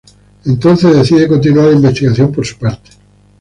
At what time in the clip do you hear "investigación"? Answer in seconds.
1.75-2.31